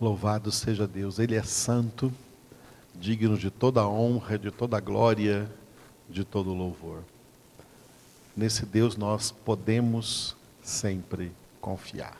[0.00, 2.12] Louvado seja Deus, Ele é santo,
[2.94, 5.48] digno de toda honra, de toda glória,
[6.08, 7.04] de todo louvor.
[8.36, 11.30] Nesse Deus nós podemos sempre
[11.60, 12.18] confiar.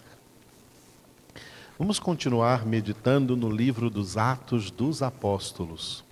[1.76, 6.04] Vamos continuar meditando no livro dos Atos dos Apóstolos.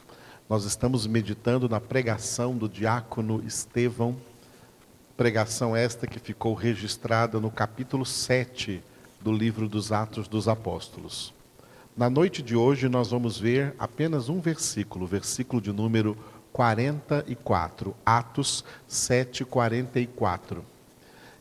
[0.48, 4.16] Nós estamos meditando na pregação do diácono Estevão,
[5.16, 8.82] pregação esta que ficou registrada no capítulo 7
[9.20, 11.32] do livro dos Atos dos Apóstolos.
[11.94, 16.16] Na noite de hoje nós vamos ver apenas um versículo, versículo de número
[16.50, 20.64] 44, Atos 7, 44.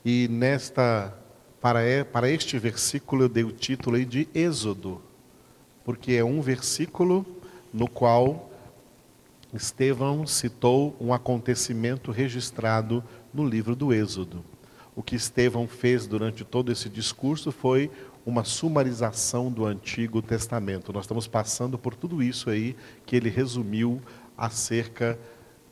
[0.04, 1.18] E nesta,
[1.62, 5.02] para, para este versículo eu dei o título de Êxodo,
[5.86, 7.26] porque é um versículo
[7.74, 8.52] no qual
[9.54, 13.02] Estevão citou um acontecimento registrado
[13.34, 14.44] no livro do Êxodo.
[14.94, 17.90] O que Estevão fez durante todo esse discurso foi
[18.26, 20.94] uma sumarização do Antigo Testamento.
[20.94, 24.02] Nós estamos passando por tudo isso aí que ele resumiu
[24.38, 25.18] acerca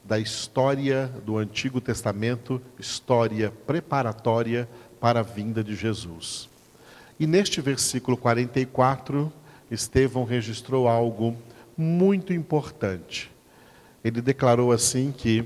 [0.03, 4.67] da história do Antigo Testamento, história preparatória
[4.99, 6.49] para a vinda de Jesus.
[7.19, 9.31] E neste versículo 44,
[9.69, 11.35] Estevão registrou algo
[11.77, 13.29] muito importante.
[14.03, 15.45] Ele declarou assim que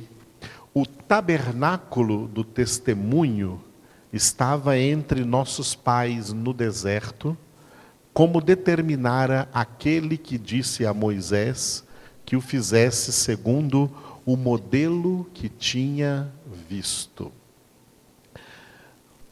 [0.73, 3.61] o tabernáculo do testemunho
[4.13, 7.35] estava entre nossos pais no deserto,
[8.13, 11.83] como determinara aquele que disse a Moisés
[12.23, 13.91] que o fizesse segundo
[14.23, 16.31] o modelo que tinha
[16.69, 17.31] visto.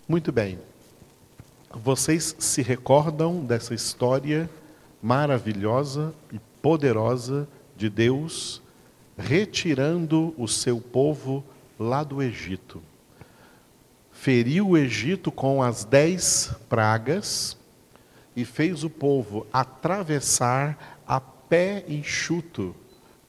[0.08, 0.58] Muito bem.
[1.74, 4.50] Vocês se recordam dessa história
[5.02, 8.62] maravilhosa e poderosa de Deus
[9.18, 11.44] retirando o seu povo
[11.80, 12.82] lá do Egito?
[14.22, 17.58] Feriu o Egito com as dez pragas
[18.36, 22.76] e fez o povo atravessar a pé enxuto,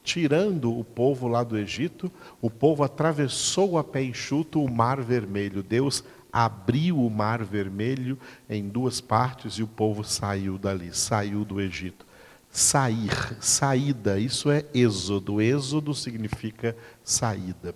[0.04, 2.12] tirando o povo lá do Egito.
[2.42, 5.62] O povo atravessou a pé enxuto o Mar Vermelho.
[5.62, 11.58] Deus abriu o Mar Vermelho em duas partes e o povo saiu dali, saiu do
[11.58, 12.04] Egito.
[12.50, 15.40] Sair, saída, isso é êxodo.
[15.40, 17.74] Êxodo significa saída.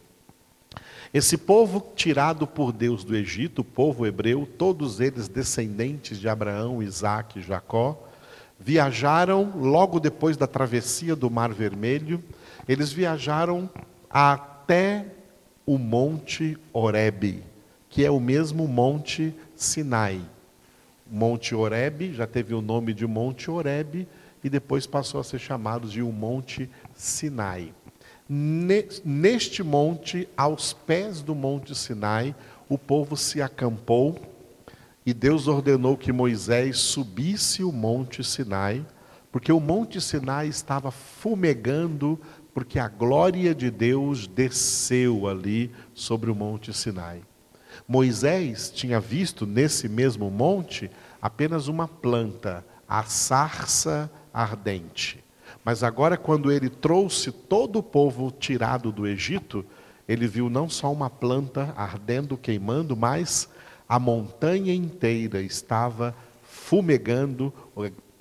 [1.14, 6.82] Esse povo tirado por Deus do Egito, o povo hebreu, todos eles descendentes de Abraão,
[6.82, 8.02] Isaac e Jacó,
[8.58, 12.22] viajaram logo depois da travessia do Mar Vermelho,
[12.68, 13.70] eles viajaram
[14.10, 15.06] até
[15.64, 17.42] o Monte Horebe,
[17.88, 20.20] que é o mesmo Monte Sinai.
[21.08, 24.08] Monte Horebe já teve o nome de Monte Horebe
[24.42, 27.72] e depois passou a ser chamado de o Monte Sinai.
[28.28, 32.34] Neste monte, aos pés do monte Sinai,
[32.68, 34.20] o povo se acampou
[35.04, 38.84] e Deus ordenou que Moisés subisse o monte Sinai,
[39.30, 42.18] porque o monte Sinai estava fumegando,
[42.52, 47.22] porque a glória de Deus desceu ali sobre o monte Sinai.
[47.86, 50.90] Moisés tinha visto nesse mesmo monte
[51.22, 55.22] apenas uma planta, a sarça ardente.
[55.66, 59.66] Mas agora, quando ele trouxe todo o povo tirado do Egito,
[60.06, 63.48] ele viu não só uma planta ardendo, queimando, mas
[63.88, 67.52] a montanha inteira estava fumegando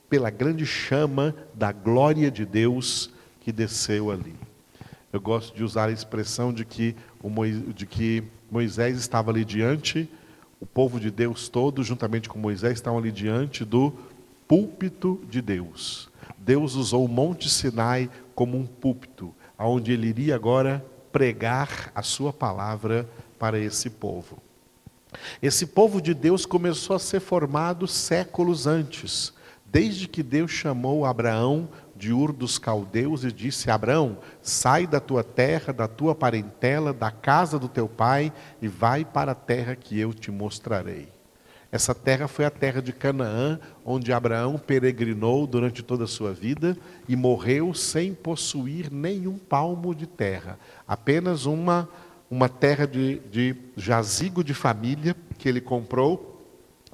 [0.10, 3.12] pela grande chama da glória de Deus
[3.42, 4.34] que desceu ali.
[5.14, 6.96] Eu gosto de usar a expressão de que,
[7.76, 10.10] de que Moisés estava ali diante,
[10.60, 13.94] o povo de Deus todo, juntamente com Moisés, estavam ali diante do
[14.48, 16.10] púlpito de Deus.
[16.38, 22.34] Deus usou o Monte Sinai como um púlpito, aonde ele iria agora pregar a sua
[22.34, 23.10] palavra
[23.40, 24.38] para esse povo.
[25.42, 29.34] Esse povo de Deus começou a ser formado séculos antes,
[29.66, 35.24] desde que Deus chamou Abraão de Ur dos Caldeus e disse: Abraão, sai da tua
[35.24, 39.98] terra, da tua parentela, da casa do teu pai e vai para a terra que
[39.98, 41.15] eu te mostrarei.
[41.76, 46.78] Essa terra foi a terra de Canaã, onde Abraão peregrinou durante toda a sua vida
[47.06, 50.58] e morreu sem possuir nenhum palmo de terra,
[50.88, 51.90] apenas uma,
[52.32, 56.42] uma terra de, de jazigo de família que ele comprou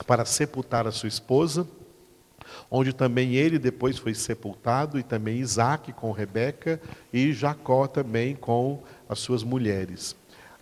[0.07, 1.67] para sepultar a sua esposa,
[2.71, 6.81] onde também ele depois foi sepultado, e também Isaac com Rebeca
[7.13, 10.15] e Jacó também com as suas mulheres.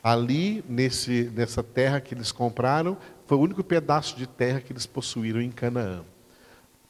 [0.04, 2.98] Ali, nesse, nessa terra que eles compraram,
[3.30, 6.02] foi o único pedaço de terra que eles possuíram em Canaã.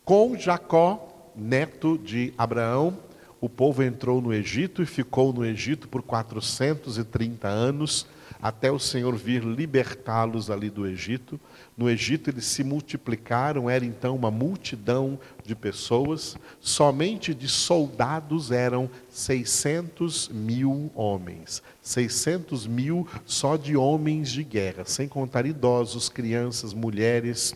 [0.06, 2.98] Com Jacó, neto de Abraão,
[3.42, 8.08] o povo entrou no Egito e ficou no Egito por 430 anos,
[8.42, 11.40] até o Senhor vir libertá-los ali do Egito.
[11.78, 18.90] No Egito eles se multiplicaram, era então uma multidão de pessoas, somente de soldados eram
[19.10, 21.62] 600 mil homens.
[21.82, 27.56] 600 mil só de homens de guerra, sem contar idosos, crianças, mulheres.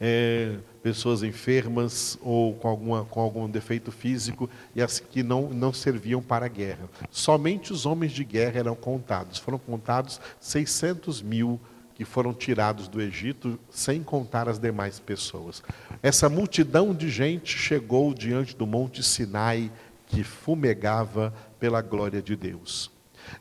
[0.00, 5.74] É, pessoas enfermas ou com, alguma, com algum defeito físico e as que não, não
[5.74, 6.88] serviam para a guerra.
[7.10, 9.38] Somente os homens de guerra eram contados.
[9.38, 11.60] Foram contados 600 mil
[12.00, 15.62] que foram tirados do Egito, sem contar as demais pessoas.
[16.02, 19.70] Essa multidão de gente chegou diante do Monte Sinai,
[20.06, 22.90] que fumegava pela glória de Deus.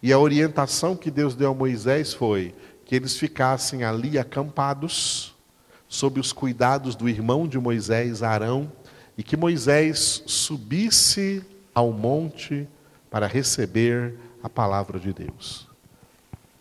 [0.04, 2.54] E a orientação que Deus deu a Moisés foi
[2.84, 5.34] que eles ficassem ali acampados
[5.90, 8.72] sob os cuidados do irmão de Moisés, Arão,
[9.18, 11.44] e que Moisés subisse
[11.74, 12.68] ao monte
[13.10, 14.14] para receber
[14.44, 15.68] a palavra de Deus.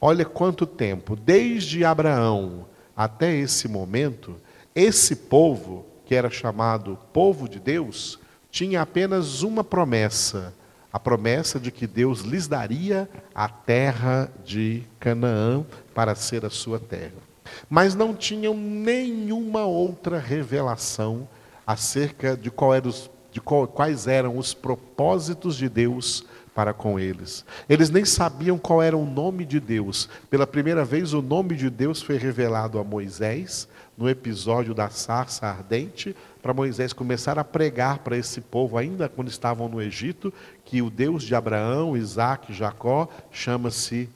[0.00, 2.66] Olha quanto tempo, desde Abraão
[2.96, 4.34] até esse momento,
[4.74, 8.18] esse povo, que era chamado povo de Deus,
[8.50, 10.54] tinha apenas uma promessa:
[10.90, 16.78] a promessa de que Deus lhes daria a terra de Canaã para ser a sua
[16.80, 17.27] terra
[17.68, 21.28] mas não tinham nenhuma outra revelação
[21.66, 26.24] acerca de, era os, de qual, quais eram os propósitos de Deus
[26.54, 27.44] para com eles.
[27.68, 30.08] Eles nem sabiam qual era o nome de Deus.
[30.28, 35.46] Pela primeira vez, o nome de Deus foi revelado a Moisés, no episódio da sarça
[35.46, 40.32] ardente, para Moisés começar a pregar para esse povo, ainda quando estavam no Egito,
[40.64, 44.08] que o Deus de Abraão, Isaac Jacó chama-se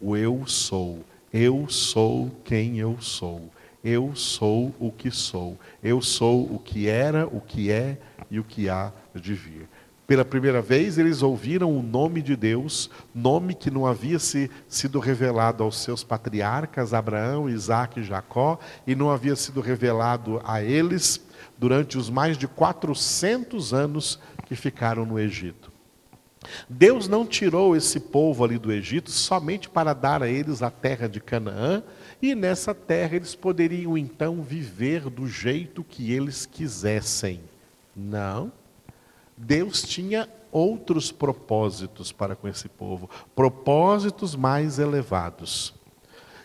[0.00, 1.00] o Eu Sou.
[1.36, 3.50] Eu sou quem eu sou.
[3.82, 5.58] Eu sou o que sou.
[5.82, 7.98] Eu sou o que era, o que é
[8.30, 9.68] e o que há de vir.
[10.06, 15.00] Pela primeira vez, eles ouviram o nome de Deus, nome que não havia se, sido
[15.00, 21.20] revelado aos seus patriarcas, Abraão, Isaac e Jacó, e não havia sido revelado a eles
[21.58, 25.73] durante os mais de 400 anos que ficaram no Egito.
[26.68, 31.08] Deus não tirou esse povo ali do Egito somente para dar a eles a terra
[31.08, 31.82] de Canaã,
[32.20, 37.40] e nessa terra eles poderiam então viver do jeito que eles quisessem.
[37.94, 38.52] Não.
[39.36, 45.74] Deus tinha outros propósitos para com esse povo, propósitos mais elevados.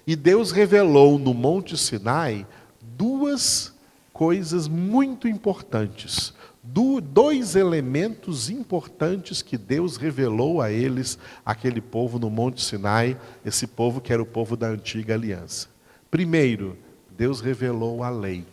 [0.08, 2.48] E Deus revelou no Monte Sinai
[2.82, 3.74] duas
[4.12, 6.34] coisas muito importantes
[6.72, 13.66] do, dois elementos importantes que Deus revelou a eles, aquele povo no Monte Sinai, esse
[13.66, 15.68] povo que era o povo da antiga aliança.
[16.12, 16.78] Primeiro,
[17.18, 18.46] Deus revelou a lei.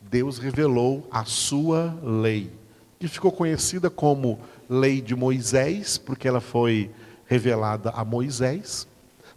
[0.00, 2.50] Deus revelou a sua lei,
[2.98, 6.90] que ficou conhecida como Lei de Moisés, porque ela foi
[7.26, 8.88] revelada a Moisés.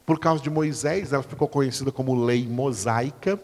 [0.06, 3.39] Por causa de Moisés, ela ficou conhecida como Lei Mosaica.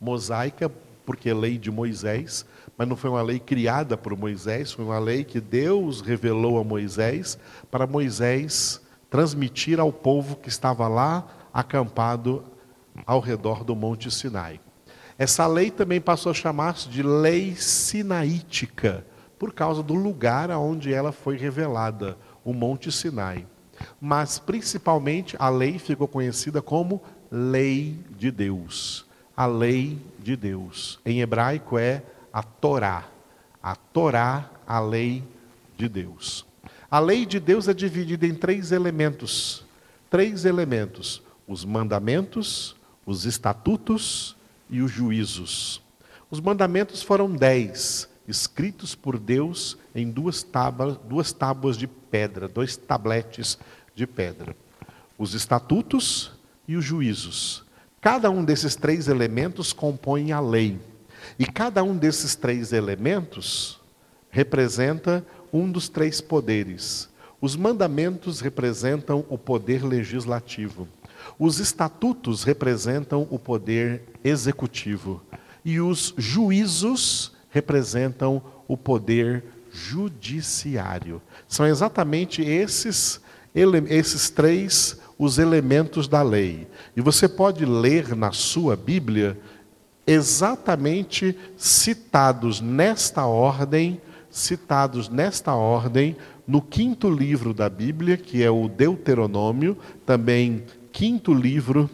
[0.00, 0.70] Mosaica,
[1.06, 2.44] porque Lei de Moisés
[2.76, 6.64] mas não foi uma lei criada por Moisés, foi uma lei que Deus revelou a
[6.64, 7.38] Moisés
[7.70, 12.44] para Moisés transmitir ao povo que estava lá acampado
[13.06, 14.60] ao redor do Monte Sinai.
[15.16, 19.06] Essa lei também passou a chamar-se de lei sinaítica,
[19.38, 23.46] por causa do lugar aonde ela foi revelada, o Monte Sinai.
[24.00, 27.00] Mas principalmente a lei ficou conhecida como
[27.30, 29.06] lei de Deus.
[29.36, 31.00] A lei de Deus.
[31.04, 32.02] Em hebraico é
[32.34, 33.08] a Torá.
[33.62, 35.22] A Torá, a lei
[35.78, 36.44] de Deus.
[36.90, 39.64] A lei de Deus é dividida em três elementos.
[40.10, 42.74] Três elementos: os mandamentos,
[43.06, 44.36] os estatutos
[44.68, 45.80] e os juízos.
[46.28, 52.76] Os mandamentos foram dez, escritos por Deus em duas tábuas, duas tábuas de pedra, dois
[52.76, 53.56] tabletes
[53.94, 54.56] de pedra.
[55.16, 56.32] Os estatutos
[56.66, 57.64] e os juízos.
[58.00, 60.80] Cada um desses três elementos compõe a lei.
[61.38, 63.80] E cada um desses três elementos
[64.30, 67.08] representa um dos três poderes.
[67.40, 70.88] Os mandamentos representam o poder legislativo.
[71.38, 75.22] Os estatutos representam o poder executivo.
[75.64, 81.20] E os juízos representam o poder judiciário.
[81.48, 83.20] São exatamente esses,
[83.88, 86.66] esses três os elementos da lei.
[86.96, 89.38] E você pode ler na sua Bíblia
[90.06, 98.68] exatamente citados nesta ordem, citados nesta ordem no quinto livro da Bíblia, que é o
[98.68, 101.88] Deuteronômio, também quinto livro,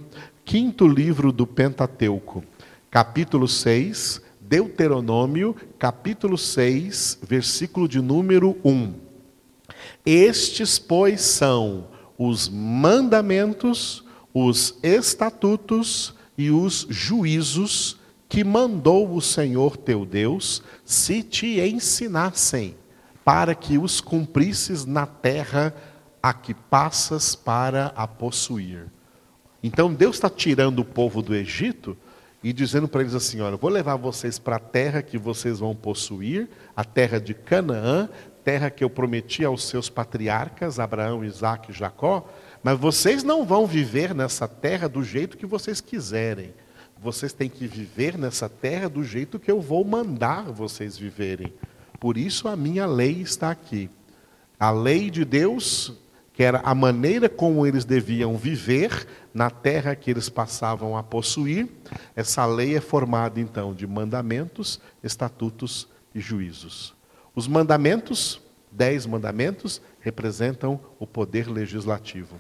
[0.45, 2.43] quinto livro do Pentateuco,
[2.91, 8.95] capítulo 6, Deuteronômio, capítulo 6, versículo de número 1.
[10.05, 11.87] Estes, pois, são
[12.19, 18.00] os mandamentos, os estatutos e os juízos
[18.31, 22.77] que mandou o Senhor teu Deus, se te ensinassem,
[23.25, 25.75] para que os cumprisses na terra
[26.23, 28.87] a que passas para a possuir.
[29.61, 31.99] Então Deus está tirando o povo do Egito
[32.41, 35.59] e dizendo para eles assim: Olha, eu vou levar vocês para a terra que vocês
[35.59, 38.09] vão possuir, a terra de Canaã,
[38.45, 42.29] terra que eu prometi aos seus patriarcas, Abraão, Isaac e Jacó,
[42.63, 46.55] mas vocês não vão viver nessa terra do jeito que vocês quiserem.
[47.03, 51.51] Vocês têm que viver nessa terra do jeito que eu vou mandar vocês viverem.
[51.99, 53.89] Por isso a minha lei está aqui.
[54.59, 55.95] A lei de Deus,
[56.35, 61.71] que era a maneira como eles deviam viver na terra que eles passavam a possuir,
[62.15, 66.95] essa lei é formada então de mandamentos, estatutos e juízos.
[67.35, 72.37] Os mandamentos, dez mandamentos, representam o poder legislativo.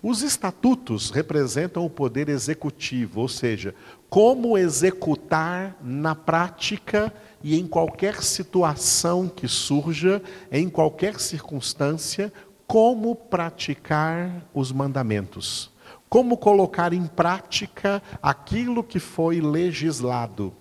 [0.00, 3.74] Os estatutos representam o poder executivo, ou seja,
[4.08, 12.32] como executar na prática e em qualquer situação que surja, em qualquer circunstância,
[12.66, 15.70] como praticar os mandamentos,
[16.08, 20.54] como colocar em prática aquilo que foi legislado,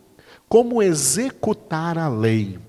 [0.50, 2.60] como executar a lei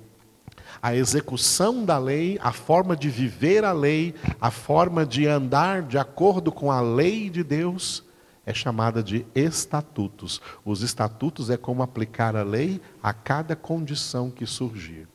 [0.82, 5.96] a execução da lei, a forma de viver a lei, a forma de andar de
[5.96, 8.02] acordo com a lei de Deus,
[8.44, 10.40] é chamada de estatutos.
[10.64, 15.06] Os estatutos é como aplicar a lei a cada condição que surgir.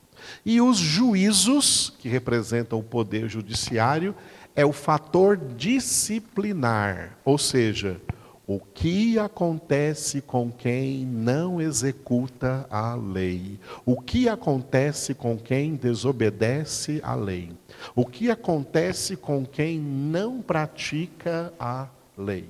[0.46, 4.16] E os juízos, que representam o poder judiciário,
[4.56, 8.02] é o fator disciplinar, ou seja,
[8.48, 13.60] o que acontece com quem não executa a lei?
[13.86, 17.52] O que acontece com quem desobedece a lei?
[17.94, 22.48] O que acontece com quem não pratica a lei?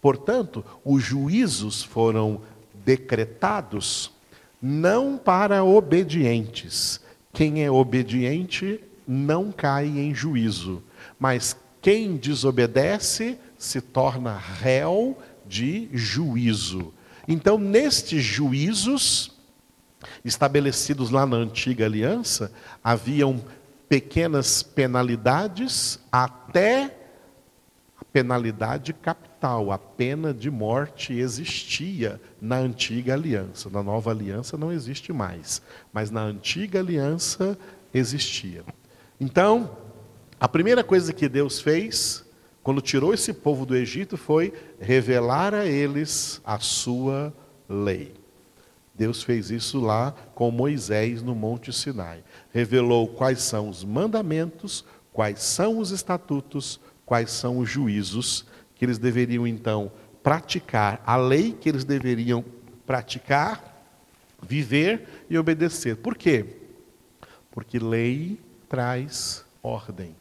[0.00, 2.40] Portanto, os juízos foram
[2.84, 4.12] decretados
[4.60, 7.00] não para obedientes.
[7.32, 10.80] Quem é obediente não cai em juízo,
[11.18, 15.18] mas quem desobedece se torna réu
[15.52, 16.94] de juízo.
[17.28, 19.38] Então, nestes juízos,
[20.24, 22.50] estabelecidos lá na antiga aliança,
[22.82, 23.44] haviam
[23.86, 26.96] pequenas penalidades até
[28.00, 33.68] a penalidade capital, a pena de morte existia na antiga aliança.
[33.68, 35.60] Na nova aliança não existe mais,
[35.92, 37.58] mas na antiga aliança
[37.92, 38.64] existia.
[39.20, 39.76] Então,
[40.40, 42.24] a primeira coisa que Deus fez
[42.62, 47.34] quando tirou esse povo do Egito, foi revelar a eles a sua
[47.68, 48.14] lei.
[48.94, 52.22] Deus fez isso lá com Moisés no Monte Sinai.
[52.52, 58.98] Revelou quais são os mandamentos, quais são os estatutos, quais são os juízos que eles
[58.98, 59.90] deveriam então
[60.22, 62.44] praticar, a lei que eles deveriam
[62.86, 63.84] praticar,
[64.40, 65.96] viver e obedecer.
[65.96, 66.46] Por quê?
[67.50, 68.38] Porque lei
[68.68, 70.14] traz ordem.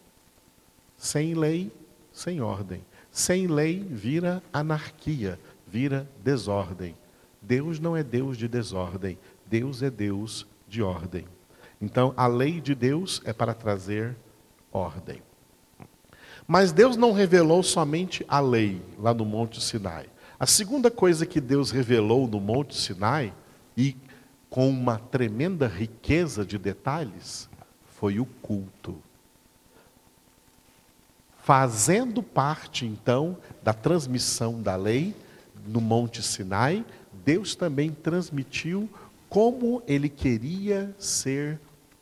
[0.97, 1.71] Sem lei
[2.11, 2.83] sem ordem.
[3.11, 6.95] Sem lei vira anarquia, vira desordem.
[7.41, 11.25] Deus não é Deus de desordem, Deus é Deus de ordem.
[11.81, 14.15] Então, a lei de Deus é para trazer
[14.71, 15.21] ordem.
[16.47, 20.07] Mas Deus não revelou somente a lei lá no Monte Sinai.
[20.39, 23.33] A segunda coisa que Deus revelou no Monte Sinai,
[23.75, 23.95] e
[24.49, 27.49] com uma tremenda riqueza de detalhes,
[27.85, 29.01] foi o culto.
[31.51, 35.13] Fazendo parte, então, da transmissão da lei
[35.67, 36.85] no Monte Sinai,
[37.25, 38.89] Deus também transmitiu
[39.27, 41.59] como ele queria ser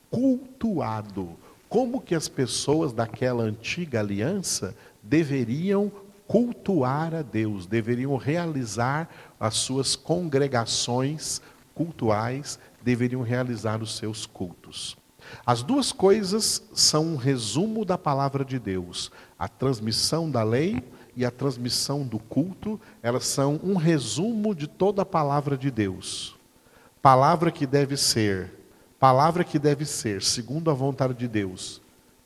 [0.08, 1.30] cultuado,
[1.68, 5.90] como que as pessoas daquela antiga aliança deveriam
[6.28, 11.42] cultuar a Deus, deveriam realizar as suas congregações
[11.74, 14.96] cultuais, deveriam realizar os seus cultos.
[15.44, 19.10] As duas coisas são um resumo da palavra de Deus.
[19.38, 20.82] A transmissão da lei
[21.16, 26.36] e a transmissão do culto, elas são um resumo de toda a palavra de Deus.
[27.02, 28.52] Palavra que deve ser,
[28.98, 31.80] palavra que deve ser, segundo a vontade de Deus,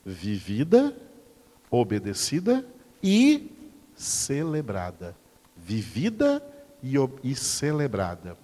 [0.04, 0.94] vivida,
[1.70, 2.64] obedecida
[3.02, 3.50] e
[3.94, 5.16] celebrada.
[5.56, 6.42] Vivida
[6.82, 8.36] e, e celebrada.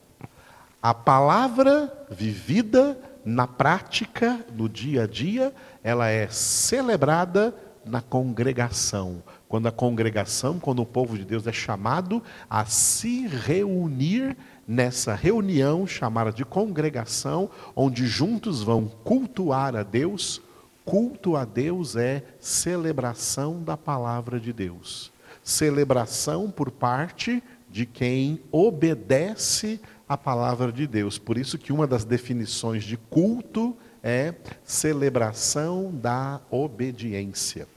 [0.82, 9.22] A palavra vivida, na prática, no dia a dia, ela é celebrada na congregação.
[9.48, 14.36] Quando a congregação, quando o povo de Deus é chamado a se reunir
[14.66, 20.42] nessa reunião chamada de congregação, onde juntos vão cultuar a Deus,
[20.90, 25.12] Culto a Deus é celebração da palavra de Deus.
[25.40, 31.18] Celebração por parte de quem obedece a palavra de Deus.
[31.18, 37.68] Por isso que uma das definições de culto é celebração da obediência.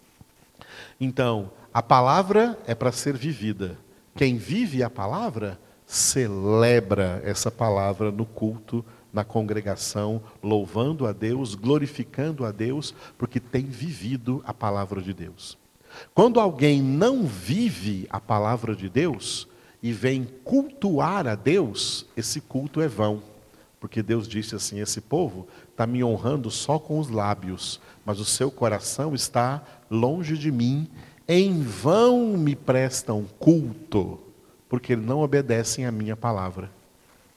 [1.00, 3.78] Então, a palavra é para ser vivida.
[4.16, 12.46] Quem vive a palavra celebra essa palavra no culto, na congregação, louvando a Deus, glorificando
[12.46, 15.56] a Deus, porque tem vivido a palavra de Deus.
[16.16, 19.48] Quando alguém não vive a palavra de Deus
[19.84, 23.22] e vem cultuar a Deus, esse culto é vão.
[23.82, 28.24] Porque Deus disse assim: esse povo está me honrando só com os lábios, mas o
[28.24, 29.62] seu coração está
[29.92, 30.88] longe de mim.
[31.28, 34.20] Em vão me prestam culto,
[34.70, 36.72] porque não obedecem à minha palavra.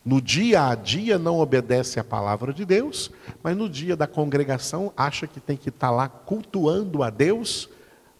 [0.05, 3.11] No dia a dia não obedece à palavra de Deus,
[3.43, 7.69] mas no dia da congregação acha que tem que estar tá lá cultuando a Deus,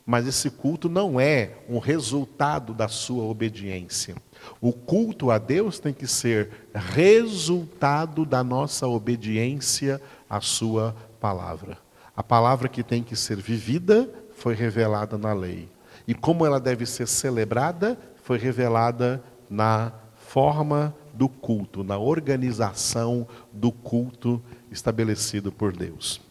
[0.07, 4.15] mas esse culto não é um resultado da sua obediência.
[4.61, 11.77] O culto a Deus tem que ser resultado da nossa obediência à Sua palavra.
[12.17, 15.69] A palavra que tem que ser vivida foi revelada na lei.
[16.07, 19.21] E como ela deve ser celebrada, foi revelada
[19.51, 26.26] na forma do culto, na organização do culto estabelecido por Deus.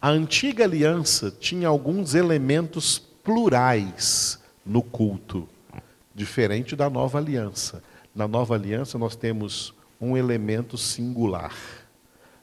[0.00, 5.48] A antiga aliança tinha alguns elementos plurais no culto
[6.14, 7.82] diferente da nova aliança.
[8.14, 11.54] Na nova aliança nós temos um elemento singular.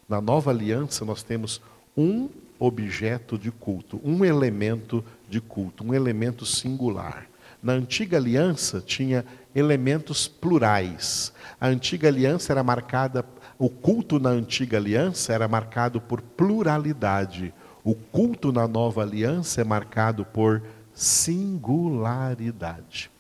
[0.08, 1.62] Na nova aliança nós temos
[1.96, 7.28] um objeto de culto, um elemento de culto, um elemento singular.
[7.62, 11.32] Na antiga aliança tinha elementos plurais.
[11.60, 13.24] A antiga aliança era marcada,
[13.60, 17.54] o culto na antiga aliança era marcado por pluralidade.
[17.84, 20.64] O culto na nova aliança é marcado por
[20.94, 23.12] singularidade.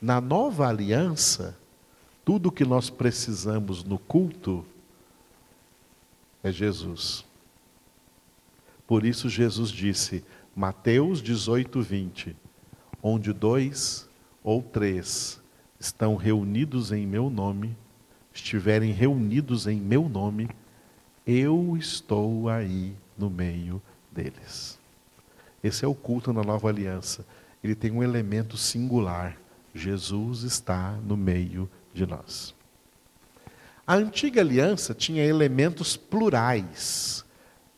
[0.00, 1.58] Na nova aliança,
[2.22, 4.66] tudo que nós precisamos no culto
[6.42, 7.24] é Jesus.
[8.86, 10.22] Por isso Jesus disse,
[10.54, 12.36] Mateus 18, 20:
[13.02, 14.06] Onde dois
[14.44, 15.40] ou três
[15.78, 17.74] estão reunidos em meu nome,
[18.32, 20.48] estiverem reunidos em meu nome,
[21.26, 24.78] eu estou aí no meio deles.
[25.62, 27.24] Esse é o culto na nova aliança.
[27.62, 29.36] Ele tem um elemento singular.
[29.74, 32.54] Jesus está no meio de nós.
[33.86, 37.24] A antiga aliança tinha elementos plurais.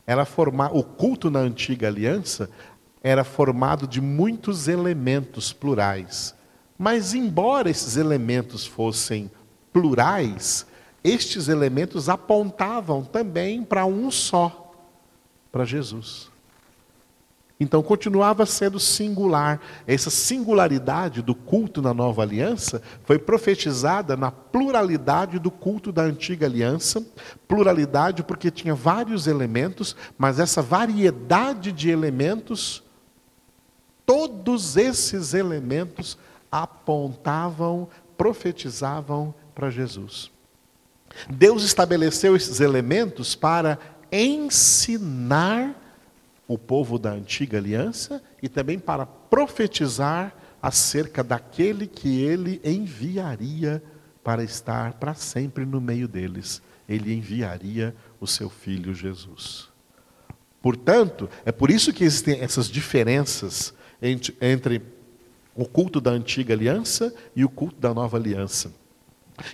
[0.05, 2.49] Era formar, o culto na antiga aliança
[3.01, 6.33] era formado de muitos elementos plurais.
[6.77, 9.42] Mas, embora esses elementos fossem plurais,
[11.03, 14.73] estes elementos apontavam também para um só,
[15.51, 16.31] para Jesus.
[17.59, 19.61] Então continuava sendo singular.
[19.87, 26.45] Essa singularidade do culto na nova aliança foi profetizada na pluralidade do culto da antiga
[26.45, 27.05] aliança.
[27.47, 32.83] Pluralidade porque tinha vários elementos, mas essa variedade de elementos,
[34.05, 36.17] todos esses elementos
[36.51, 40.31] apontavam, profetizavam para Jesus.
[41.29, 43.79] Deus estabeleceu esses elementos para
[44.11, 45.79] ensinar
[46.47, 53.83] o povo da antiga aliança e também para profetizar acerca daquele que ele enviaria
[54.23, 56.61] para estar para sempre no meio deles.
[56.87, 59.69] Ele enviaria o seu filho Jesus.
[60.61, 64.81] Portanto, é por isso que existem essas diferenças entre, entre
[65.55, 68.73] o culto da antiga aliança e o culto da nova aliança.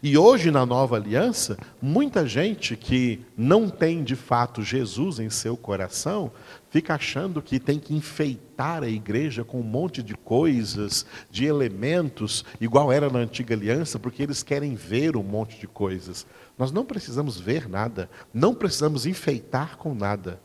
[0.04, 5.56] E hoje, na nova aliança, muita gente que não tem de fato Jesus em seu
[5.56, 6.32] coração
[6.70, 12.46] fica achando que tem que enfeitar a igreja com um monte de coisas, de elementos,
[12.60, 16.28] igual era na antiga aliança, porque eles querem ver um monte de coisas.
[16.58, 20.40] Nós não precisamos ver nada, não precisamos enfeitar com nada.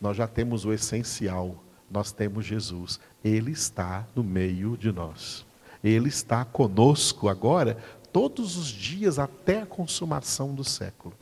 [0.00, 5.46] Nós já temos o essencial, nós temos Jesus, Ele está no meio de nós.
[5.82, 7.76] Ele está conosco agora,
[8.14, 11.12] todos os dias até a consumação do século.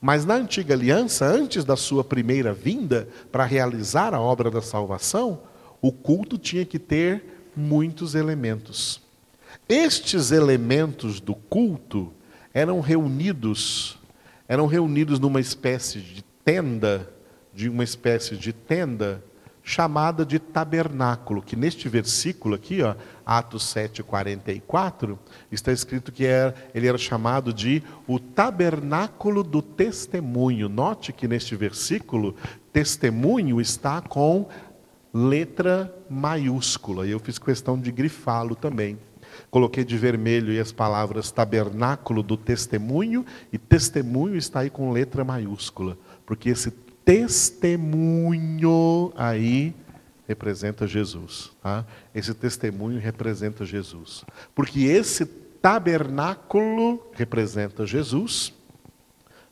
[0.00, 5.42] Mas na antiga aliança, antes da sua primeira vinda, para realizar a obra da salvação,
[5.82, 9.02] o culto tinha que ter muitos elementos.
[9.68, 12.10] Estes elementos do culto
[12.54, 13.98] eram reunidos,
[14.48, 17.06] eram reunidos numa espécie de tenda,
[17.52, 19.22] de uma espécie de tenda
[19.66, 25.18] chamada de tabernáculo, que neste versículo aqui, ó, Atos 7:44,
[25.50, 30.68] está escrito que era, ele era chamado de o tabernáculo do testemunho.
[30.68, 32.36] Note que neste versículo,
[32.70, 34.46] testemunho está com
[35.14, 37.06] letra maiúscula.
[37.06, 38.98] E eu fiz questão de grifá-lo também.
[39.50, 45.96] Coloquei de vermelho as palavras tabernáculo do testemunho, e testemunho está aí com letra maiúscula,
[46.26, 46.70] porque esse
[47.04, 48.62] testemunho
[49.16, 49.74] aí
[50.26, 51.50] representa Jesus.
[51.62, 51.84] Tá?
[52.14, 54.24] Esse testemunho representa Jesus.
[54.54, 58.52] Porque esse tabernáculo representa Jesus,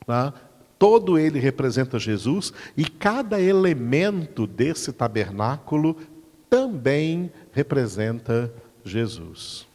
[0.07, 0.35] tá?
[0.79, 5.97] todo ele representa Jesus, e cada elemento desse tabernáculo
[6.51, 8.53] também representa
[8.85, 9.67] Jesus.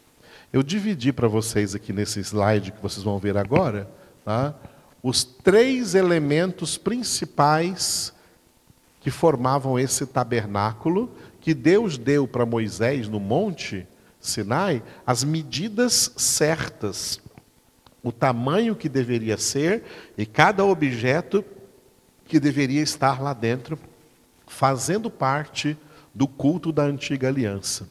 [0.52, 3.90] Eu dividi para vocês aqui nesse slide que vocês vão ver agora,
[4.24, 4.54] tá?
[5.02, 8.14] Os três elementos principais
[9.00, 13.88] que formavam esse tabernáculo que Deus deu para Moisés no monte
[14.20, 17.20] Sinai, as medidas certas,
[18.04, 19.84] o tamanho que deveria ser
[20.18, 21.44] e cada objeto
[22.26, 23.80] que deveria estar lá dentro,
[24.46, 25.78] fazendo parte
[26.14, 27.88] do culto da antiga aliança.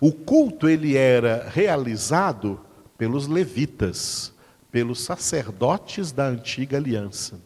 [0.00, 2.60] O culto ele era realizado
[2.98, 4.31] pelos levitas,
[4.72, 7.38] pelos sacerdotes da antiga aliança.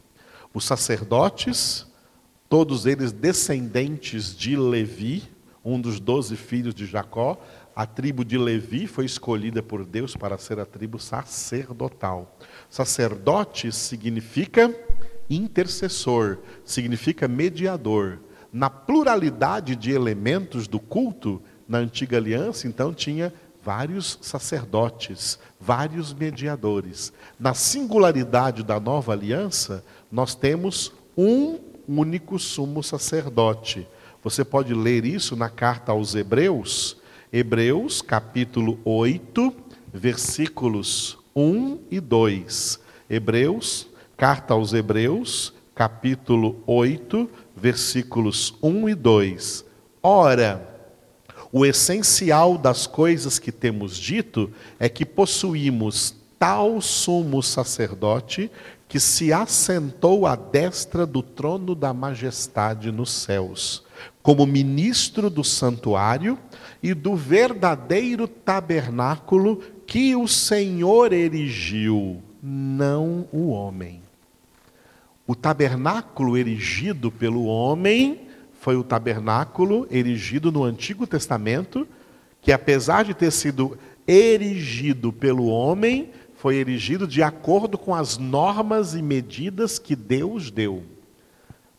[0.54, 1.84] Os sacerdotes,
[2.48, 5.24] todos eles descendentes de Levi,
[5.64, 7.38] um dos doze filhos de Jacó,
[7.74, 12.38] a tribo de Levi foi escolhida por Deus para ser a tribo sacerdotal.
[12.70, 14.74] Sacerdote significa
[15.28, 18.20] intercessor, significa mediador.
[18.52, 23.32] Na pluralidade de elementos do culto, na antiga aliança, então, tinha
[23.66, 27.12] vários sacerdotes, vários mediadores.
[27.36, 33.84] Na singularidade da nova aliança, nós temos um único sumo sacerdote.
[34.22, 36.96] Você pode ler isso na carta aos Hebreus,
[37.32, 39.52] Hebreus capítulo 8,
[39.92, 42.78] versículos 1 e 2.
[43.10, 49.64] Hebreus, carta aos Hebreus, capítulo 8, versículos 1 e 2.
[50.00, 50.75] Ora,
[51.52, 58.50] o essencial das coisas que temos dito é que possuímos tal sumo sacerdote
[58.88, 63.84] que se assentou à destra do trono da majestade nos céus,
[64.22, 66.38] como ministro do santuário
[66.82, 74.02] e do verdadeiro tabernáculo que o Senhor erigiu, não o homem.
[75.26, 78.25] O tabernáculo erigido pelo homem
[78.66, 81.86] foi o tabernáculo erigido no Antigo Testamento,
[82.42, 88.92] que apesar de ter sido erigido pelo homem, foi erigido de acordo com as normas
[88.92, 90.82] e medidas que Deus deu.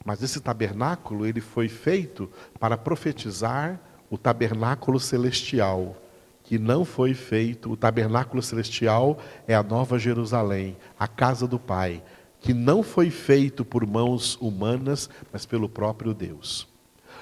[0.05, 5.93] Mas esse tabernáculo, ele foi feito para profetizar o tabernáculo celestial,
[6.41, 12.01] que não foi feito, o tabernáculo celestial é a nova Jerusalém, a casa do Pai,
[12.39, 16.76] que não foi feito por mãos humanas, mas pelo próprio Deus.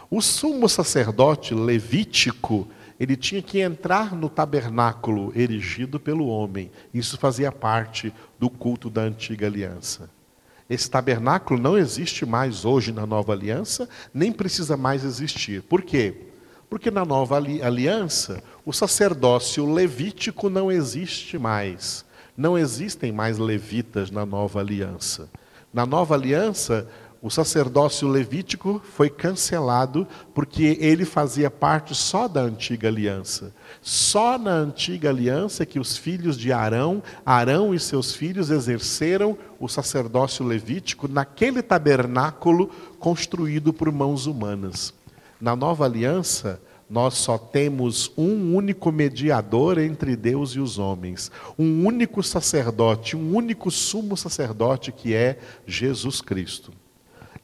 [0.10, 2.68] O sumo sacerdote levítico,
[3.00, 6.72] ele tinha que entrar no tabernáculo erigido pelo homem.
[6.94, 10.10] Isso fazia parte do culto da antiga aliança.
[10.70, 15.62] Esse tabernáculo não existe mais hoje na nova aliança, nem precisa mais existir.
[15.62, 16.16] Por quê?
[16.70, 22.04] Porque na nova aliança, o sacerdócio levítico não existe mais.
[22.36, 25.30] Não existem mais levitas na nova aliança.
[25.72, 26.88] Na nova aliança,
[27.26, 33.52] o sacerdócio levítico foi cancelado porque ele fazia parte só da antiga aliança.
[33.82, 39.68] Só na antiga aliança que os filhos de Arão, Arão e seus filhos exerceram o
[39.68, 44.94] sacerdócio levítico naquele tabernáculo construído por mãos humanas.
[45.42, 51.88] Na nova aliança, nós só temos um único mediador entre Deus e os homens, um
[51.88, 56.85] único sacerdote, um único sumo sacerdote que é Jesus Cristo.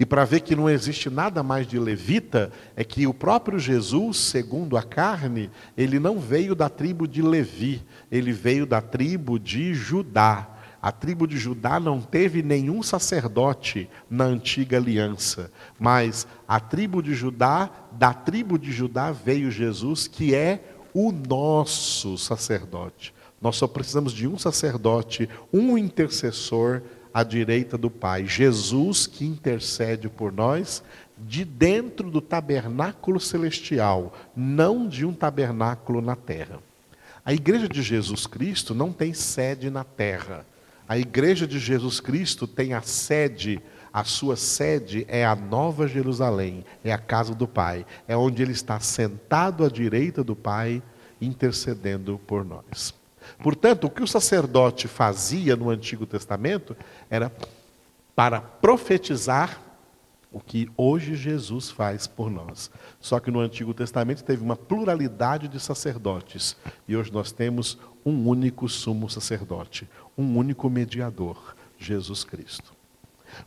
[0.01, 4.17] E para ver que não existe nada mais de levita, é que o próprio Jesus,
[4.17, 9.75] segundo a carne, ele não veio da tribo de Levi, ele veio da tribo de
[9.75, 10.57] Judá.
[10.81, 17.13] A tribo de Judá não teve nenhum sacerdote na antiga aliança, mas a tribo de
[17.13, 20.63] Judá, da tribo de Judá veio Jesus, que é
[20.95, 23.13] o nosso sacerdote.
[23.39, 26.81] Nós só precisamos de um sacerdote, um intercessor
[27.13, 28.25] à direita do Pai.
[28.25, 30.83] Jesus que intercede por nós
[31.17, 36.59] de dentro do tabernáculo celestial, não de um tabernáculo na terra.
[37.23, 40.45] A igreja de Jesus Cristo não tem sede na terra.
[40.87, 43.61] A igreja de Jesus Cristo tem a sede,
[43.93, 48.51] a sua sede é a Nova Jerusalém, é a casa do Pai, é onde ele
[48.51, 50.81] está sentado à direita do Pai,
[51.21, 53.00] intercedendo por nós.
[53.39, 56.75] Portanto, o que o sacerdote fazia no Antigo Testamento
[57.09, 57.31] era
[58.15, 59.61] para profetizar
[60.31, 62.71] o que hoje Jesus faz por nós.
[62.99, 66.55] Só que no Antigo Testamento teve uma pluralidade de sacerdotes
[66.87, 72.73] e hoje nós temos um único sumo sacerdote, um único mediador, Jesus Cristo.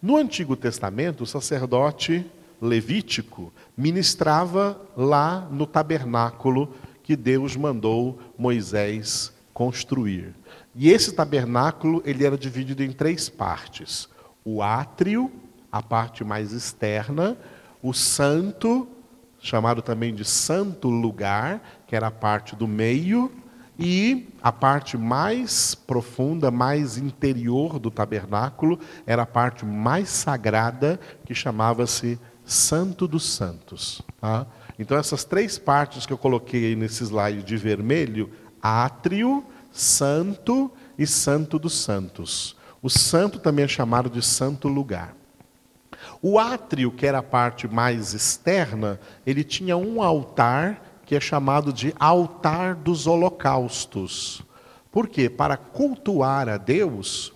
[0.00, 2.24] No Antigo Testamento, o sacerdote
[2.60, 10.34] levítico ministrava lá no tabernáculo que Deus mandou Moisés construir.
[10.74, 14.08] E esse tabernáculo, ele era dividido em três partes:
[14.44, 15.32] o átrio,
[15.70, 17.38] a parte mais externa,
[17.80, 18.86] o santo,
[19.40, 23.30] chamado também de santo lugar, que era a parte do meio,
[23.78, 31.34] e a parte mais profunda, mais interior do tabernáculo, era a parte mais sagrada, que
[31.34, 34.02] chamava-se Santo dos Santos.
[34.20, 34.46] Tá?
[34.78, 38.30] Então, essas três partes que eu coloquei aí nesse slide de vermelho,
[38.64, 42.56] átrio, santo e santo dos santos.
[42.80, 45.14] O santo também é chamado de santo lugar.
[46.22, 51.72] O átrio, que era a parte mais externa, ele tinha um altar que é chamado
[51.72, 54.42] de altar dos holocaustos.
[54.90, 55.28] Por quê?
[55.28, 57.34] Para cultuar a Deus,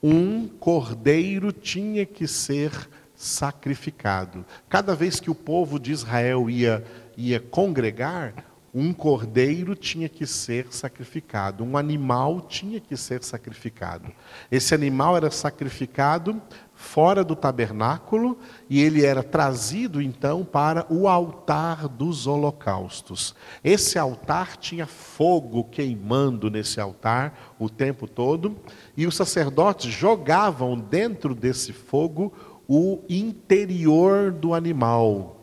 [0.00, 2.70] um cordeiro tinha que ser
[3.16, 4.44] sacrificado.
[4.68, 6.84] Cada vez que o povo de Israel ia,
[7.16, 8.32] ia congregar,
[8.74, 14.12] um cordeiro tinha que ser sacrificado, um animal tinha que ser sacrificado.
[14.50, 16.40] Esse animal era sacrificado
[16.74, 18.38] fora do tabernáculo
[18.70, 23.34] e ele era trazido então para o altar dos holocaustos.
[23.64, 28.56] Esse altar tinha fogo queimando nesse altar o tempo todo
[28.96, 32.32] e os sacerdotes jogavam dentro desse fogo
[32.68, 35.37] o interior do animal.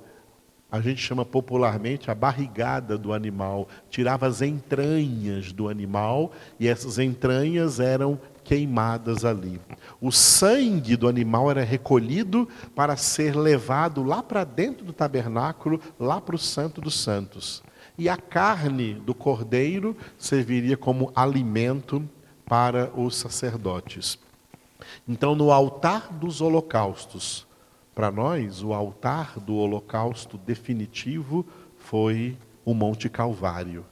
[0.75, 6.99] A gente chama popularmente a barrigada do animal, tirava as entranhas do animal e essas
[6.99, 9.61] entranhas eram queimadas ali.
[10.01, 16.19] O sangue do animal era recolhido para ser levado lá para dentro do tabernáculo, lá
[16.19, 17.63] para o Santo dos Santos.
[17.97, 22.03] E a carne do cordeiro serviria como alimento
[22.45, 24.19] para os sacerdotes.
[25.07, 27.47] Então, no altar dos holocaustos,
[27.95, 31.45] para nós, o altar do holocausto definitivo
[31.77, 33.85] foi o Monte Calvário,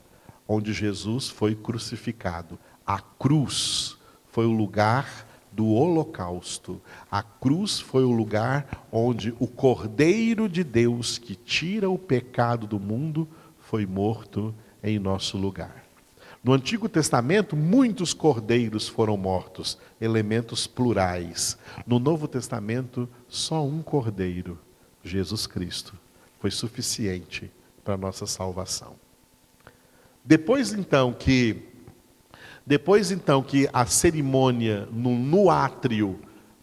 [0.45, 2.59] onde Jesus foi crucificado.
[2.85, 3.95] A cruz
[4.27, 6.81] foi o lugar do holocausto.
[7.09, 12.79] A cruz foi o lugar onde o Cordeiro de Deus, que tira o pecado do
[12.79, 13.25] mundo,
[13.57, 15.83] foi morto em nosso lugar.
[16.43, 21.57] No Antigo Testamento, muitos cordeiros foram mortos, elementos plurais.
[21.87, 24.59] No Novo Testamento, só um cordeiro,
[25.03, 25.97] Jesus Cristo,
[26.39, 27.51] foi suficiente
[27.83, 28.93] para nossa salvação.
[30.23, 31.69] Depois então que
[32.63, 36.19] depois então que a cerimônia no, no átrio,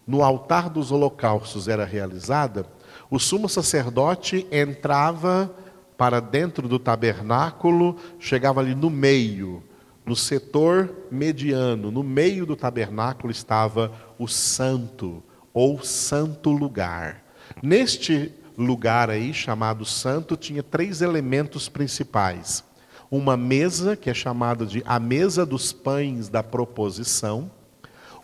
[0.07, 2.65] no altar dos holocaustos era realizada,
[3.09, 5.53] o sumo sacerdote entrava
[5.97, 9.61] para dentro do tabernáculo, chegava ali no meio,
[10.05, 15.21] no setor mediano, no meio do tabernáculo estava o santo
[15.53, 17.23] ou santo lugar.
[17.61, 22.63] Neste lugar aí chamado santo tinha três elementos principais
[23.11, 27.51] uma mesa, que é chamada de a mesa dos pães da proposição,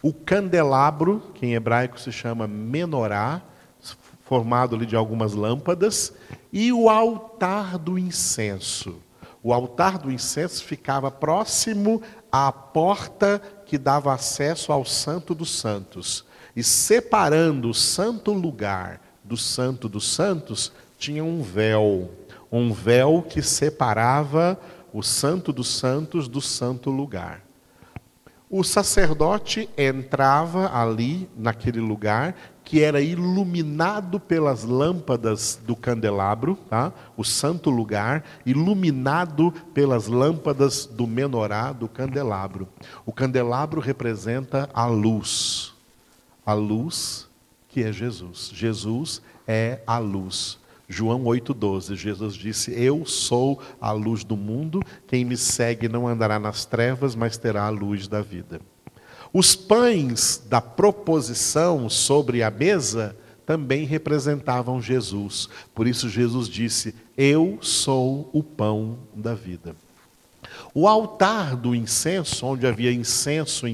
[0.01, 3.41] o candelabro, que em hebraico se chama menorá,
[4.23, 6.13] formado ali de algumas lâmpadas,
[6.53, 9.01] e o altar do incenso.
[9.43, 16.25] O altar do incenso ficava próximo à porta que dava acesso ao Santo dos Santos.
[16.57, 22.09] E separando o santo lugar do Santo dos Santos, tinha um véu,
[22.51, 24.59] um véu que separava
[24.91, 27.43] o Santo dos Santos do santo lugar.
[28.49, 36.91] O sacerdote entrava ali, naquele lugar, que era iluminado pelas lâmpadas do candelabro, tá?
[37.15, 42.67] o santo lugar, iluminado pelas lâmpadas do menorá, do candelabro.
[43.05, 45.76] O candelabro representa a luz,
[46.47, 47.27] a luz
[47.67, 48.49] que é Jesus.
[48.53, 50.57] Jesus é a luz.
[50.87, 56.39] João 8,12, Jesus disse: Eu sou a luz do mundo, quem me segue não andará
[56.39, 58.61] nas trevas, mas terá a luz da vida.
[59.33, 65.49] Os pães da proposição sobre a mesa também representavam Jesus.
[65.75, 69.75] Por isso, Jesus disse: Eu sou o pão da vida.
[70.73, 73.65] O altar do incenso, onde havia incenso,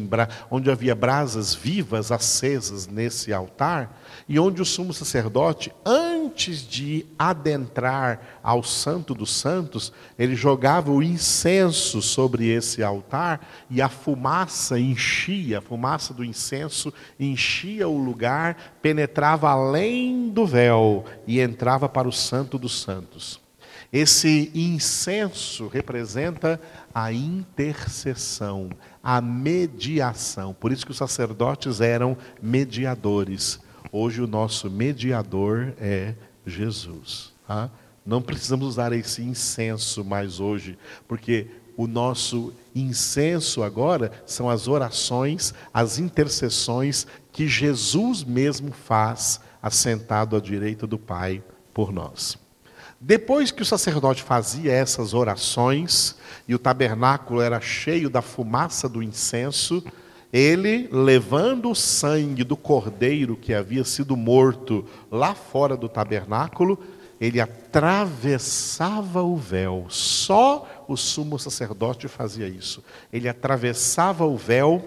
[0.49, 8.39] onde havia brasas vivas acesas nesse altar, e onde o sumo sacerdote, antes de adentrar
[8.41, 15.57] ao Santo dos Santos, ele jogava o incenso sobre esse altar e a fumaça enchia,
[15.57, 22.11] a fumaça do incenso enchia o lugar, penetrava além do véu e entrava para o
[22.11, 23.42] Santo dos Santos.
[23.93, 26.59] Esse incenso representa
[26.91, 28.71] a intercessão,
[29.03, 30.51] a mediação.
[30.51, 33.59] Por isso que os sacerdotes eram mediadores.
[33.91, 37.33] Hoje o nosso mediador é Jesus.
[37.47, 37.69] Tá?
[38.03, 40.75] Não precisamos usar esse incenso mais hoje,
[41.07, 41.45] porque
[41.77, 50.39] o nosso incenso agora são as orações, as intercessões que Jesus mesmo faz assentado à
[50.39, 52.42] direita do Pai por nós.
[53.05, 56.15] Depois que o sacerdote fazia essas orações
[56.47, 59.83] e o tabernáculo era cheio da fumaça do incenso,
[60.31, 66.79] ele, levando o sangue do cordeiro que havia sido morto lá fora do tabernáculo,
[67.19, 69.85] ele atravessava o véu.
[69.89, 72.81] Só o sumo sacerdote fazia isso.
[73.11, 74.81] Ele atravessava o véu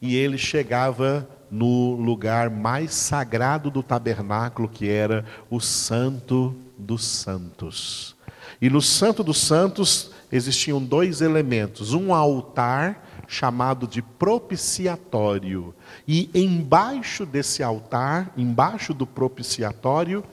[0.00, 8.16] e ele chegava no lugar mais sagrado do tabernáculo, que era o Santo dos Santos.
[8.60, 15.72] E no Santo dos Santos existiam dois elementos: um altar chamado de propiciatório,
[16.06, 20.24] e embaixo desse altar, embaixo do propiciatório,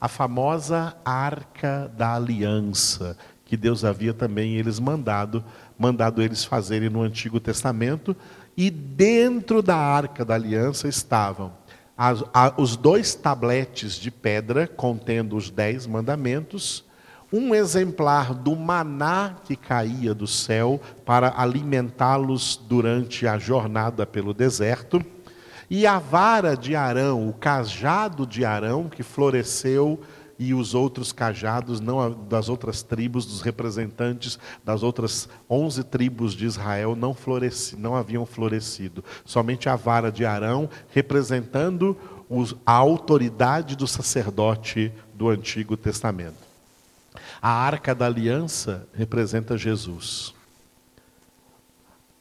[0.00, 5.44] a famosa arca da aliança, que Deus havia também eles mandado,
[5.78, 8.16] mandado eles fazerem no Antigo Testamento,
[8.56, 11.52] e dentro da arca da aliança estavam
[11.96, 16.84] as, a, os dois tabletes de pedra contendo os dez mandamentos,
[17.32, 25.04] um exemplar do maná que caía do céu para alimentá-los durante a jornada pelo deserto,
[25.68, 30.00] e a vara de Arão, o cajado de Arão que floresceu
[30.38, 36.44] e os outros cajados não das outras tribos, dos representantes das outras onze tribos de
[36.44, 39.04] Israel não, floresci, não haviam florescido.
[39.24, 41.96] Somente a vara de Arão, representando
[42.28, 46.46] os, a autoridade do sacerdote do Antigo Testamento.
[47.40, 50.34] A arca da aliança representa Jesus.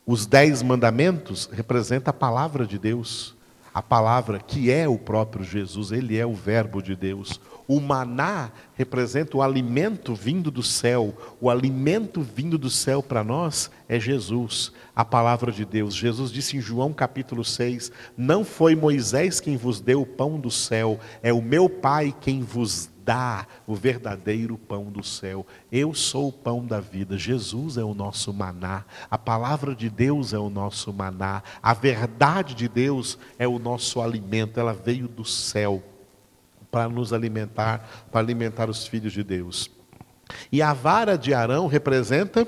[0.05, 3.34] Os dez mandamentos representam a palavra de Deus,
[3.75, 7.41] a palavra que é o próprio Jesus, ele é o Verbo de Deus.
[7.67, 11.13] O maná representa o alimento vindo do céu.
[11.41, 15.93] O alimento vindo do céu para nós é Jesus, a palavra de Deus.
[15.93, 20.49] Jesus disse em João capítulo 6: Não foi Moisés quem vos deu o pão do
[20.49, 25.45] céu, é o meu Pai quem vos dá o verdadeiro pão do céu.
[25.71, 27.17] Eu sou o pão da vida.
[27.17, 28.83] Jesus é o nosso maná.
[29.09, 31.43] A palavra de Deus é o nosso maná.
[31.61, 34.59] A verdade de Deus é o nosso alimento.
[34.59, 35.83] Ela veio do céu
[36.71, 39.69] para nos alimentar, para alimentar os filhos de Deus.
[40.51, 42.47] E a vara de Arão representa,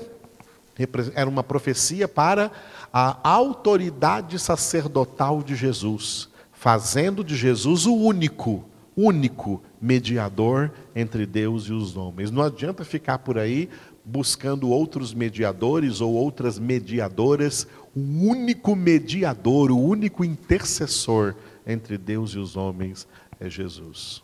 [1.14, 2.50] era uma profecia para
[2.92, 8.64] a autoridade sacerdotal de Jesus, fazendo de Jesus o único,
[8.96, 12.30] único mediador entre Deus e os homens.
[12.30, 13.68] Não adianta ficar por aí
[14.04, 21.34] buscando outros mediadores ou outras mediadoras, o único mediador, o único intercessor
[21.66, 23.06] entre Deus e os homens
[23.38, 24.22] é Jesus.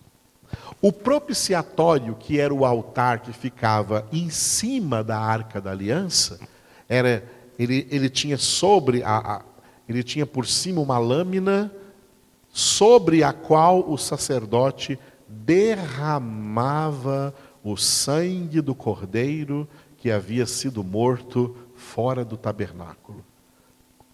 [0.80, 6.38] O propiciatório, que era o altar que ficava em cima da arca da aliança,
[6.88, 7.24] era
[7.58, 9.42] ele, ele tinha sobre a, a,
[9.88, 11.70] ele tinha por cima uma lâmina
[12.50, 14.98] sobre a qual o sacerdote
[15.44, 23.24] derramava o sangue do cordeiro que havia sido morto fora do tabernáculo.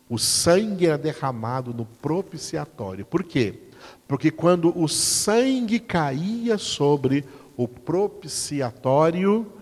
[0.09, 3.05] O sangue era derramado no propiciatório.
[3.05, 3.61] Por quê?
[4.07, 7.25] Porque quando o sangue caía sobre
[7.57, 9.53] o propiciatório,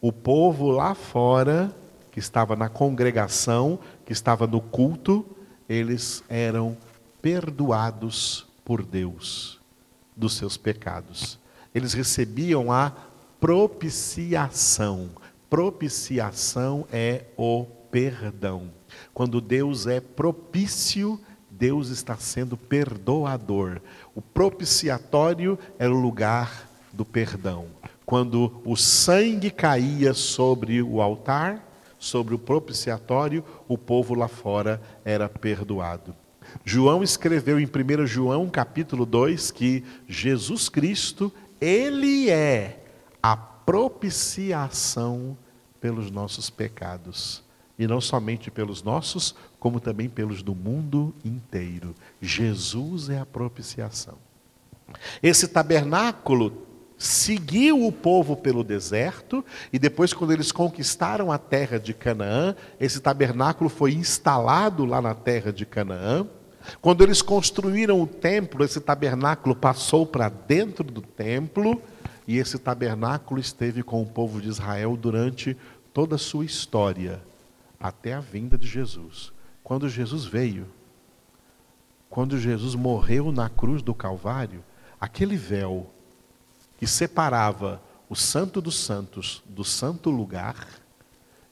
[0.00, 1.74] o povo lá fora,
[2.10, 5.24] que estava na congregação, que estava no culto,
[5.68, 6.76] eles eram
[7.20, 9.57] perdoados por Deus
[10.18, 11.38] dos seus pecados.
[11.74, 12.92] Eles recebiam a
[13.40, 15.08] propiciação.
[15.48, 18.70] Propiciação é o perdão.
[19.14, 21.18] Quando Deus é propício
[21.58, 23.80] Deus está sendo perdoador.
[24.14, 27.66] O propiciatório era o lugar do perdão.
[28.06, 31.64] Quando o sangue caía sobre o altar,
[31.98, 36.14] sobre o propiciatório, o povo lá fora era perdoado.
[36.64, 42.84] João escreveu em 1 João capítulo 2 que Jesus Cristo, ele é
[43.22, 45.36] a propiciação
[45.80, 47.42] pelos nossos pecados.
[47.78, 51.94] E não somente pelos nossos, como também pelos do mundo inteiro.
[52.20, 54.16] Jesus é a propiciação.
[55.22, 56.66] Esse tabernáculo
[56.98, 63.00] seguiu o povo pelo deserto, e depois, quando eles conquistaram a terra de Canaã, esse
[63.00, 66.26] tabernáculo foi instalado lá na terra de Canaã.
[66.82, 71.80] Quando eles construíram o templo, esse tabernáculo passou para dentro do templo,
[72.26, 75.56] e esse tabernáculo esteve com o povo de Israel durante
[75.94, 77.22] toda a sua história,
[77.80, 79.32] até a vinda de Jesus.
[79.62, 80.66] Quando Jesus veio,
[82.10, 84.64] quando Jesus morreu na cruz do Calvário,
[85.00, 85.86] aquele véu
[86.78, 90.66] que separava o Santo dos Santos do Santo Lugar,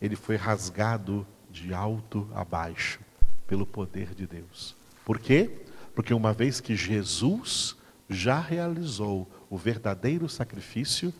[0.00, 3.00] ele foi rasgado de alto a baixo
[3.46, 4.74] pelo poder de Deus.
[5.04, 5.50] Por quê?
[5.94, 7.76] Porque uma vez que Jesus
[8.08, 11.12] já realizou o verdadeiro sacrifício,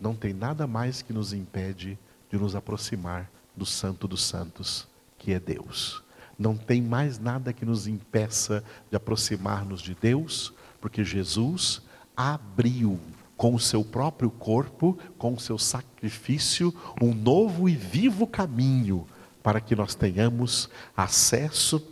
[0.00, 1.98] não tem nada mais que nos impede
[2.30, 4.88] de nos aproximar do Santo dos Santos,
[5.18, 6.02] que é Deus.
[6.36, 11.80] Não tem mais nada que nos impeça de aproximar-nos de Deus, porque Jesus
[12.16, 13.00] abriu
[13.36, 19.06] com o seu próprio corpo, com o seu sacrifício, um novo e vivo caminho
[19.42, 21.82] para que nós tenhamos acesso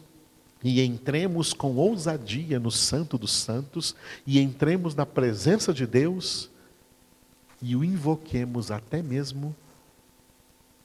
[0.65, 3.95] e entremos com ousadia no Santo dos Santos
[4.27, 6.49] e entremos na presença de Deus
[7.61, 9.55] e o invoquemos até mesmo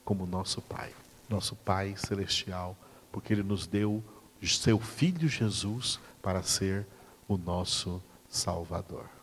[0.03, 0.91] como nosso Pai,
[1.29, 2.75] nosso Pai celestial,
[3.11, 4.03] porque Ele nos deu
[4.41, 6.85] seu Filho Jesus para ser
[7.27, 9.16] o nosso Salvador.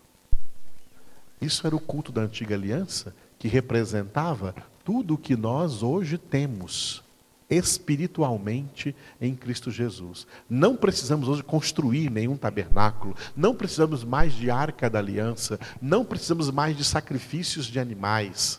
[1.45, 7.05] Isso era o culto da antiga aliança, que representava tudo o que nós hoje temos
[7.51, 10.27] espiritualmente em Cristo Jesus.
[10.49, 16.51] Não precisamos hoje construir nenhum tabernáculo, não precisamos mais de arca da aliança, não precisamos
[16.51, 18.59] mais de sacrifícios de animais.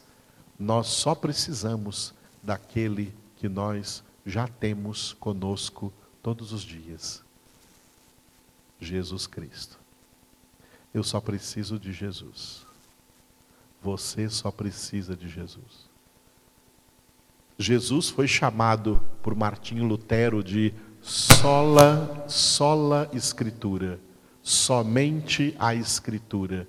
[0.60, 2.14] Nós só precisamos
[2.44, 7.24] daquele que nós já temos conosco todos os dias.
[8.80, 9.80] Jesus Cristo.
[10.94, 12.65] Eu só preciso de Jesus.
[13.86, 15.88] Você só precisa de Jesus.
[17.56, 24.00] Jesus foi chamado por Martinho Lutero de sola, sola escritura,
[24.42, 26.68] somente a escritura,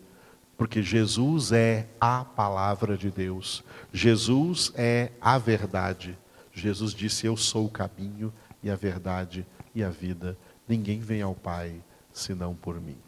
[0.58, 3.64] porque Jesus é a palavra de Deus.
[3.94, 6.18] Jesus é a verdade.
[6.52, 8.30] Jesus disse: "Eu sou o caminho
[8.62, 10.36] e a verdade e a vida.
[10.68, 13.05] Ninguém vem ao Pai senão por mim."